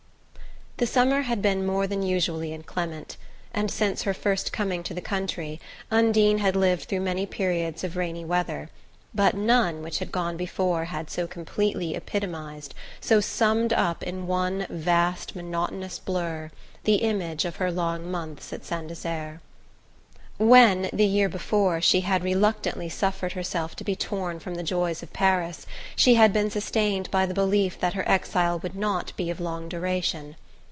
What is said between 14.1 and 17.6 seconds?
one vast monotonous blur, the image of